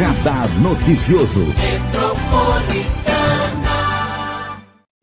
Radar 0.00 0.48
Noticioso. 0.62 1.44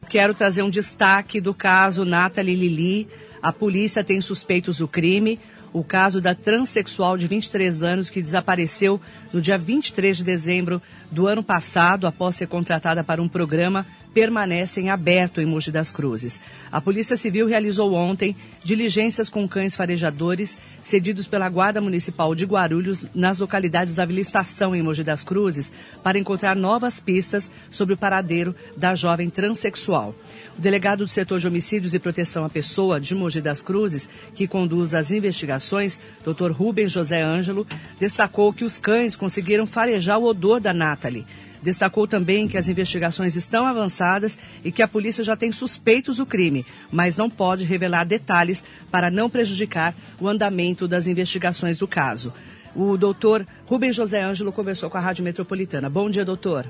Quero 0.10 0.34
trazer 0.34 0.64
um 0.64 0.72
destaque 0.72 1.40
do 1.40 1.54
caso 1.54 2.04
Nathalie 2.04 2.56
Lili. 2.56 3.08
A 3.40 3.54
polícia 3.54 4.04
tem 4.04 4.20
suspeitos 4.22 4.80
do 4.80 4.88
crime 4.88 5.40
o 5.74 5.84
caso 5.84 6.20
da 6.20 6.34
transexual 6.34 7.18
de 7.18 7.28
23 7.28 7.84
anos 7.84 8.10
que 8.10 8.22
desapareceu 8.22 9.00
no 9.32 9.42
dia 9.42 9.58
23 9.58 10.18
de 10.18 10.24
dezembro 10.24 10.82
do 11.12 11.28
ano 11.28 11.44
passado, 11.44 12.08
após 12.08 12.36
ser 12.36 12.48
contratada 12.48 13.04
para 13.04 13.22
um 13.22 13.28
programa, 13.28 13.86
permanece 14.18 14.82
em 14.82 14.90
aberto 14.90 15.40
em 15.40 15.46
Mogi 15.46 15.70
das 15.70 15.92
Cruzes. 15.92 16.40
A 16.72 16.82
Polícia 16.82 17.16
Civil 17.16 17.46
realizou 17.46 17.94
ontem 17.94 18.36
diligências 18.64 19.30
com 19.30 19.48
cães 19.48 19.76
farejadores 19.76 20.58
cedidos 20.82 21.28
pela 21.28 21.48
Guarda 21.48 21.80
Municipal 21.80 22.34
de 22.34 22.44
Guarulhos 22.44 23.06
nas 23.14 23.38
localidades 23.38 23.94
da 23.94 24.06
Vila 24.06 24.20
Estação 24.20 24.76
em 24.76 24.82
Mogi 24.82 25.04
das 25.04 25.24
Cruzes 25.24 25.72
para 26.02 26.18
encontrar 26.18 26.56
novas 26.56 27.00
pistas 27.00 27.52
sobre 27.70 27.94
o 27.94 27.98
paradeiro 27.98 28.56
da 28.76 28.96
jovem 28.96 29.30
transexual. 29.30 30.16
O 30.58 30.62
delegado 30.62 31.06
do 31.06 31.08
setor 31.08 31.40
de 31.40 31.48
homicídios 31.48 31.94
e 31.94 32.00
proteção 32.00 32.44
à 32.44 32.50
pessoa 32.50 33.00
de 33.00 33.14
Mogi 33.14 33.40
das 33.40 33.62
Cruzes, 33.62 34.10
que 34.34 34.48
conduz 34.48 34.96
as 34.96 35.12
investigações, 35.12 36.02
Dr. 36.26 36.50
Rubens 36.50 36.92
José 36.92 37.22
Ângelo, 37.22 37.68
destacou 38.00 38.52
que 38.52 38.66
os 38.66 38.80
cães 38.80 39.16
conseguiram 39.16 39.68
farejar 39.68 40.18
o 40.18 40.26
odor 40.26 40.60
da 40.60 40.74
Nathalie. 40.74 41.24
Destacou 41.62 42.08
também 42.08 42.48
que 42.48 42.58
as 42.58 42.68
investigações 42.68 43.36
estão 43.36 43.66
avançadas 43.66 44.38
e 44.64 44.72
que 44.72 44.82
a 44.82 44.88
polícia 44.88 45.24
já 45.24 45.36
tem 45.36 45.52
suspeitos 45.52 46.18
do 46.18 46.26
crime, 46.26 46.66
mas 46.92 47.18
não 47.18 47.30
pode 47.30 47.64
revelar 47.64 48.06
detalhes 48.06 48.64
para 48.92 49.10
não 49.10 49.30
prejudicar 49.30 49.96
o 50.20 50.28
andamento 50.28 50.88
das 50.88 51.08
investigações 51.08 51.80
do 51.80 51.88
caso. 51.88 52.34
O 52.76 52.96
doutor 52.96 53.46
Rubens 53.66 53.96
José 53.96 54.22
Ângelo 54.22 54.52
conversou 54.52 54.90
com 54.90 54.98
a 54.98 55.02
Rádio 55.02 55.24
Metropolitana. 55.24 55.90
Bom 55.90 56.10
dia, 56.10 56.24
doutor. 56.24 56.66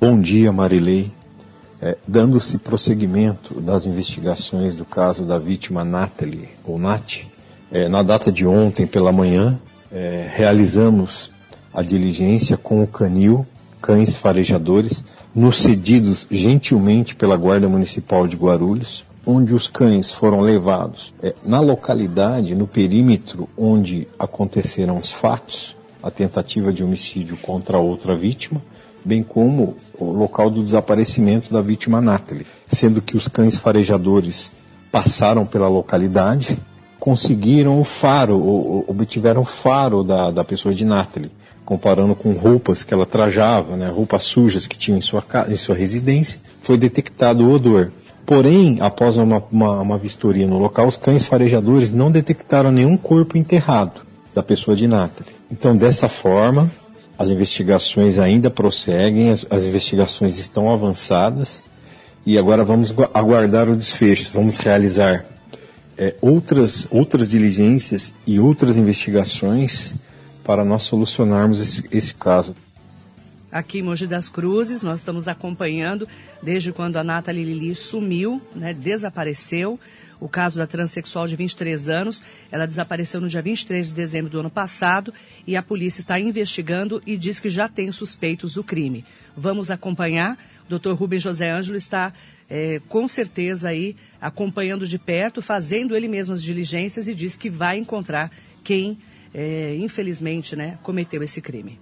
Bom 0.00 0.20
dia, 0.20 0.52
Marilei. 0.52 1.12
É, 1.80 1.96
Dando-se 2.06 2.58
prosseguimento 2.58 3.60
das 3.60 3.86
investigações 3.86 4.74
do 4.74 4.84
caso 4.84 5.24
da 5.24 5.38
vítima 5.38 5.84
Nathalie, 5.84 6.48
ou 6.64 6.78
Nath, 6.78 7.24
é, 7.70 7.88
na 7.88 8.02
data 8.02 8.32
de 8.32 8.46
ontem 8.46 8.86
pela 8.86 9.12
manhã, 9.12 9.60
é, 9.90 10.28
realizamos 10.30 11.32
a 11.72 11.82
diligência 11.82 12.56
com 12.56 12.82
o 12.82 12.86
canil, 12.86 13.46
cães 13.80 14.16
farejadores, 14.16 15.04
nos 15.34 15.58
cedidos 15.58 16.26
gentilmente 16.30 17.14
pela 17.14 17.36
Guarda 17.36 17.68
Municipal 17.68 18.26
de 18.26 18.36
Guarulhos, 18.36 19.04
onde 19.26 19.54
os 19.54 19.68
cães 19.68 20.10
foram 20.10 20.40
levados 20.40 21.12
é, 21.22 21.34
na 21.44 21.60
localidade, 21.60 22.54
no 22.54 22.66
perímetro 22.66 23.48
onde 23.56 24.08
aconteceram 24.18 24.96
os 24.96 25.12
fatos, 25.12 25.76
a 26.02 26.10
tentativa 26.10 26.72
de 26.72 26.82
homicídio 26.82 27.36
contra 27.36 27.78
outra 27.78 28.16
vítima, 28.16 28.62
bem 29.04 29.22
como 29.22 29.76
o 29.98 30.12
local 30.12 30.48
do 30.50 30.62
desaparecimento 30.62 31.52
da 31.52 31.60
vítima 31.60 32.00
Nathalie, 32.00 32.46
sendo 32.66 33.02
que 33.02 33.16
os 33.16 33.28
cães 33.28 33.56
farejadores 33.56 34.50
passaram 34.90 35.44
pela 35.44 35.68
localidade, 35.68 36.58
conseguiram 36.98 37.80
o 37.80 37.84
faro, 37.84 38.84
obtiveram 38.88 39.42
o 39.42 39.44
faro 39.44 40.02
da, 40.02 40.30
da 40.30 40.44
pessoa 40.44 40.74
de 40.74 40.84
Nathalie, 40.84 41.30
comparando 41.68 42.14
com 42.14 42.32
roupas 42.32 42.82
que 42.82 42.94
ela 42.94 43.04
trajava, 43.04 43.76
né, 43.76 43.90
roupas 43.90 44.22
sujas 44.22 44.66
que 44.66 44.78
tinha 44.78 44.96
em 44.96 45.02
sua, 45.02 45.22
em 45.50 45.54
sua 45.54 45.74
residência, 45.74 46.40
foi 46.62 46.78
detectado 46.78 47.44
o 47.44 47.52
odor. 47.52 47.92
Porém, 48.24 48.78
após 48.80 49.18
uma, 49.18 49.44
uma, 49.52 49.82
uma 49.82 49.98
vistoria 49.98 50.46
no 50.46 50.58
local, 50.58 50.86
os 50.86 50.96
cães 50.96 51.26
farejadores 51.26 51.92
não 51.92 52.10
detectaram 52.10 52.72
nenhum 52.72 52.96
corpo 52.96 53.36
enterrado 53.36 54.00
da 54.34 54.42
pessoa 54.42 54.74
de 54.74 54.88
Nathalie. 54.88 55.34
Então, 55.50 55.76
dessa 55.76 56.08
forma, 56.08 56.70
as 57.18 57.28
investigações 57.28 58.18
ainda 58.18 58.50
prosseguem, 58.50 59.28
as, 59.28 59.44
as 59.50 59.66
investigações 59.66 60.38
estão 60.38 60.70
avançadas 60.70 61.62
e 62.24 62.38
agora 62.38 62.64
vamos 62.64 62.94
aguardar 63.12 63.68
o 63.68 63.76
desfecho. 63.76 64.30
Vamos 64.32 64.56
realizar 64.56 65.26
é, 65.98 66.14
outras, 66.22 66.86
outras 66.90 67.28
diligências 67.28 68.14
e 68.26 68.40
outras 68.40 68.78
investigações 68.78 69.92
para 70.48 70.64
nós 70.64 70.84
solucionarmos 70.84 71.60
esse, 71.60 71.86
esse 71.92 72.14
caso. 72.14 72.56
Aqui 73.52 73.80
em 73.80 73.82
Mogi 73.82 74.06
das 74.06 74.30
Cruzes, 74.30 74.80
nós 74.80 75.00
estamos 75.00 75.28
acompanhando 75.28 76.08
desde 76.42 76.72
quando 76.72 76.96
a 76.96 77.04
Nathalie 77.04 77.44
Lili 77.44 77.74
sumiu, 77.74 78.40
né, 78.56 78.72
desapareceu 78.72 79.78
o 80.18 80.26
caso 80.26 80.56
da 80.56 80.66
transexual 80.66 81.28
de 81.28 81.36
23 81.36 81.90
anos. 81.90 82.24
Ela 82.50 82.64
desapareceu 82.64 83.20
no 83.20 83.28
dia 83.28 83.42
23 83.42 83.88
de 83.88 83.94
dezembro 83.94 84.30
do 84.30 84.40
ano 84.40 84.48
passado 84.48 85.12
e 85.46 85.54
a 85.54 85.62
polícia 85.62 86.00
está 86.00 86.18
investigando 86.18 87.02
e 87.04 87.18
diz 87.18 87.38
que 87.40 87.50
já 87.50 87.68
tem 87.68 87.92
suspeitos 87.92 88.54
do 88.54 88.64
crime. 88.64 89.04
Vamos 89.36 89.70
acompanhar. 89.70 90.32
O 90.64 90.70
doutor 90.70 90.96
Rubens 90.96 91.22
José 91.22 91.50
Ângelo 91.50 91.76
está 91.76 92.10
é, 92.48 92.80
com 92.88 93.06
certeza 93.06 93.68
aí 93.68 93.94
acompanhando 94.18 94.88
de 94.88 94.98
perto, 94.98 95.42
fazendo 95.42 95.94
ele 95.94 96.08
mesmo 96.08 96.32
as 96.32 96.42
diligências 96.42 97.06
e 97.06 97.14
diz 97.14 97.36
que 97.36 97.50
vai 97.50 97.76
encontrar 97.76 98.32
quem, 98.64 98.96
é, 99.32 99.74
infelizmente, 99.76 100.56
né, 100.56 100.78
cometeu 100.82 101.22
esse 101.22 101.40
crime. 101.40 101.78